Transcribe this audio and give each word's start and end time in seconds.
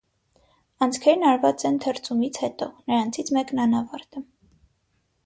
Անցքերն 0.85 1.25
արված 1.31 1.65
են 1.69 1.77
թրծումից 1.83 2.39
հետո 2.45 2.71
(նրանցից 2.87 3.31
մեկն 3.39 3.63
անավարտ 3.67 4.19
է)։ 4.23 4.27